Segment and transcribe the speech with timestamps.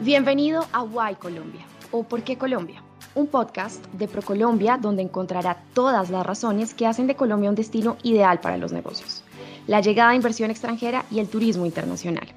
[0.00, 2.84] Bienvenido a Why Colombia o ¿Por qué Colombia?
[3.16, 7.96] Un podcast de ProColombia donde encontrará todas las razones que hacen de Colombia un destino
[8.04, 9.24] ideal para los negocios,
[9.66, 12.28] la llegada de inversión extranjera y el turismo internacional.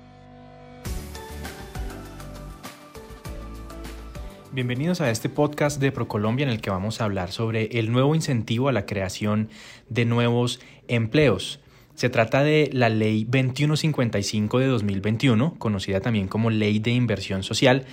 [4.51, 8.15] Bienvenidos a este podcast de ProColombia en el que vamos a hablar sobre el nuevo
[8.15, 9.49] incentivo a la creación
[9.87, 11.59] de nuevos empleos.
[12.01, 17.85] Se trata de la Ley 2155 de 2021, conocida también como Ley de Inversión Social,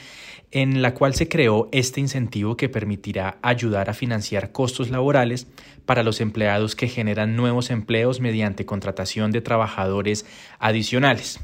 [0.51, 5.47] en la cual se creó este incentivo que permitirá ayudar a financiar costos laborales
[5.85, 10.25] para los empleados que generan nuevos empleos mediante contratación de trabajadores
[10.59, 11.41] adicionales.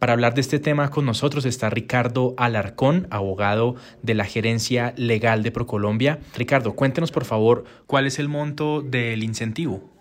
[0.00, 5.44] Para hablar de este tema con nosotros está Ricardo Alarcón, abogado de la Gerencia Legal
[5.44, 6.18] de Procolombia.
[6.36, 9.97] Ricardo, cuéntenos por favor cuál es el monto del incentivo.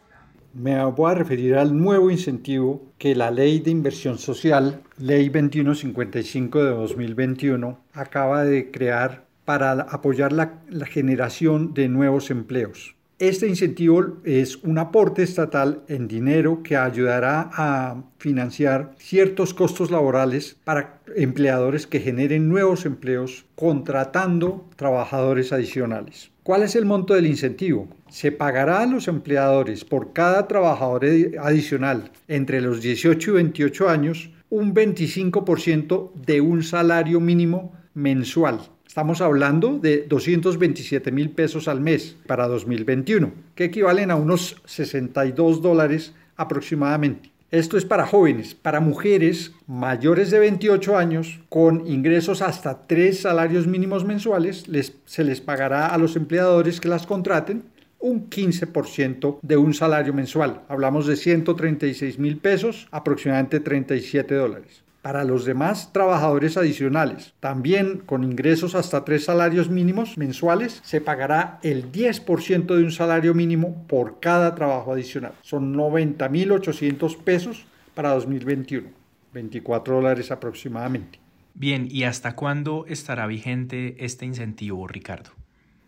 [0.53, 6.63] Me voy a referir al nuevo incentivo que la Ley de Inversión Social, Ley 2155
[6.63, 12.96] de 2021, acaba de crear para apoyar la, la generación de nuevos empleos.
[13.19, 20.55] Este incentivo es un aporte estatal en dinero que ayudará a financiar ciertos costos laborales
[20.63, 26.29] para empleadores que generen nuevos empleos contratando trabajadores adicionales.
[26.43, 27.87] ¿Cuál es el monto del incentivo?
[28.07, 31.03] Se pagará a los empleadores por cada trabajador
[31.41, 38.59] adicional entre los 18 y 28 años un 25% de un salario mínimo mensual
[38.97, 45.61] Estamos hablando de 227 mil pesos al mes para 2021, que equivalen a unos 62
[45.61, 47.29] dólares aproximadamente.
[47.51, 53.67] Esto es para jóvenes, para mujeres mayores de 28 años con ingresos hasta tres salarios
[53.67, 57.65] mínimos mensuales, les, se les pagará a los empleadores que las contraten
[57.99, 60.63] un 15% de un salario mensual.
[60.69, 68.25] Hablamos de 136 mil pesos, aproximadamente 37 dólares para los demás trabajadores adicionales, también con
[68.25, 74.19] ingresos hasta tres salarios mínimos mensuales, se pagará el 10% de un salario mínimo por
[74.19, 75.31] cada trabajo adicional.
[75.43, 78.89] Son 90.800 pesos para 2021,
[79.31, 81.21] 24 dólares aproximadamente.
[81.53, 85.29] Bien, ¿y hasta cuándo estará vigente este incentivo, Ricardo?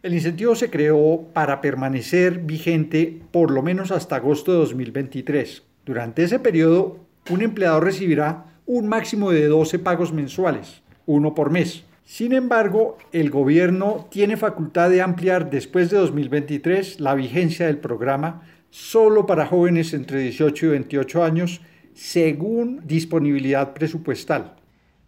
[0.02, 5.64] El incentivo se creó para permanecer vigente por lo menos hasta agosto de 2023.
[5.86, 7.00] Durante ese periodo,
[7.30, 11.86] un empleador recibirá un máximo de 12 pagos mensuales, uno por mes.
[12.06, 18.44] Sin embargo, el gobierno tiene facultad de ampliar después de 2023 la vigencia del programa
[18.70, 21.62] solo para jóvenes entre 18 y 28 años
[21.96, 24.56] según disponibilidad presupuestal.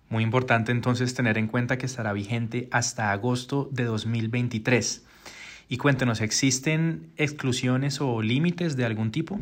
[0.09, 5.05] Muy importante entonces tener en cuenta que estará vigente hasta agosto de 2023.
[5.69, 9.39] Y cuéntenos, ¿existen exclusiones o límites de algún tipo?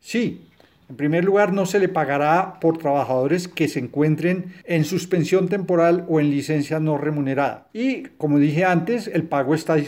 [0.00, 0.40] Sí,
[0.88, 6.06] en primer lugar, no se le pagará por trabajadores que se encuentren en suspensión temporal
[6.08, 7.68] o en licencia no remunerada.
[7.74, 9.78] Y, como dije antes, el pago está,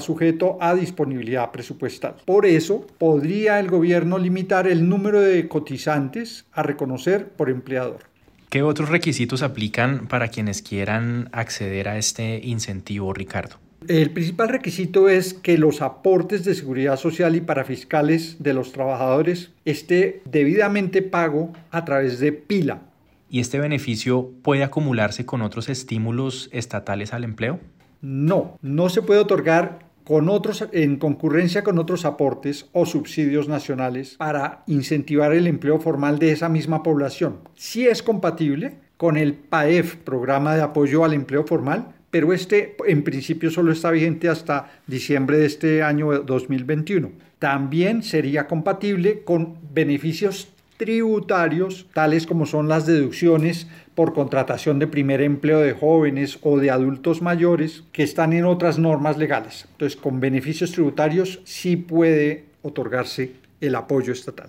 [0.00, 2.14] sujeto a disponibilidad presupuestal.
[2.24, 8.10] Por eso, podría el gobierno limitar el número de cotizantes a reconocer por empleador.
[8.50, 13.56] ¿Qué otros requisitos aplican para quienes quieran acceder a este incentivo, Ricardo?
[13.88, 19.50] El principal requisito es que los aportes de seguridad social y parafiscales de los trabajadores
[19.64, 22.82] esté debidamente pago a través de pila.
[23.30, 27.58] ¿Y este beneficio puede acumularse con otros estímulos estatales al empleo?
[28.02, 34.16] No, no se puede otorgar con otros, en concurrencia con otros aportes o subsidios nacionales
[34.16, 37.38] para incentivar el empleo formal de esa misma población.
[37.54, 43.02] Si es compatible con el PAEF, Programa de Apoyo al Empleo Formal, pero este en
[43.02, 47.10] principio solo está vigente hasta diciembre de este año 2021.
[47.38, 55.20] También sería compatible con beneficios tributarios, tales como son las deducciones por contratación de primer
[55.20, 59.66] empleo de jóvenes o de adultos mayores, que están en otras normas legales.
[59.72, 64.48] Entonces, con beneficios tributarios sí puede otorgarse el apoyo estatal.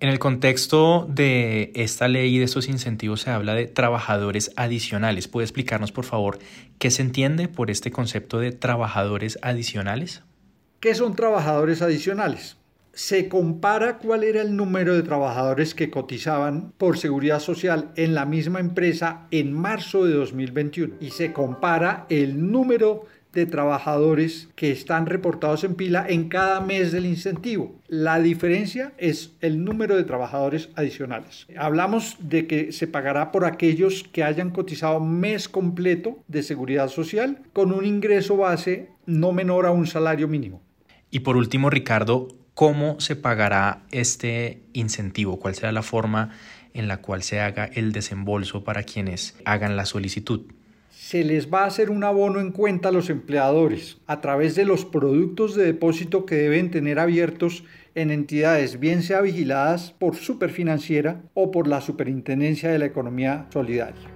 [0.00, 5.26] En el contexto de esta ley y de estos incentivos se habla de trabajadores adicionales.
[5.26, 6.38] ¿Puede explicarnos, por favor,
[6.78, 10.22] qué se entiende por este concepto de trabajadores adicionales?
[10.78, 12.58] ¿Qué son trabajadores adicionales?
[12.92, 18.24] Se compara cuál era el número de trabajadores que cotizaban por seguridad social en la
[18.24, 25.06] misma empresa en marzo de 2021 y se compara el número de trabajadores que están
[25.06, 27.74] reportados en pila en cada mes del incentivo.
[27.86, 31.46] La diferencia es el número de trabajadores adicionales.
[31.56, 37.42] Hablamos de que se pagará por aquellos que hayan cotizado mes completo de seguridad social
[37.52, 40.62] con un ingreso base no menor a un salario mínimo.
[41.10, 45.38] Y por último, Ricardo, ¿cómo se pagará este incentivo?
[45.38, 46.30] ¿Cuál será la forma
[46.74, 50.42] en la cual se haga el desembolso para quienes hagan la solicitud?
[50.98, 54.64] Se les va a hacer un abono en cuenta a los empleadores a través de
[54.64, 57.62] los productos de depósito que deben tener abiertos
[57.94, 64.10] en entidades bien sea vigiladas por Superfinanciera o por la Superintendencia de la Economía Solidaria.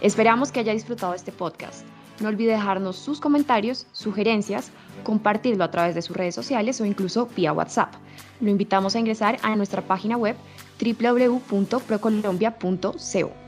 [0.00, 1.86] Esperamos que haya disfrutado este podcast.
[2.20, 4.70] No olvide dejarnos sus comentarios, sugerencias,
[5.04, 7.94] compartirlo a través de sus redes sociales o incluso vía WhatsApp.
[8.40, 10.36] Lo invitamos a ingresar a nuestra página web
[10.80, 13.47] www.procolombia.co.